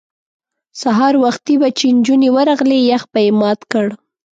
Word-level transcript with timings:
سهار 0.81 1.13
وختي 1.25 1.55
به 1.61 1.69
چې 1.77 1.85
نجونې 1.97 2.29
ورغلې 2.35 2.79
یخ 2.91 3.03
به 3.11 3.19
یې 3.25 3.31
مات 3.39 3.59
کړ. 3.71 3.85